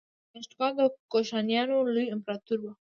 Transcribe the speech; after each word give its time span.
کنیشکا 0.29 0.67
د 0.77 0.79
کوشانیانو 1.11 1.77
لوی 1.93 2.05
امپراتور 2.15 2.59
و 2.61 2.65